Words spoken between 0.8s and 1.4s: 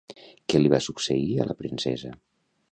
succeir